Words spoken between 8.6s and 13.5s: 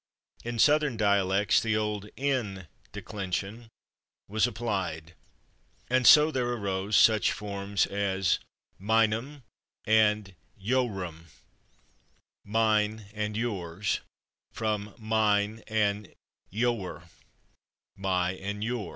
/minum/ and /eowrum/ (=/mine/ and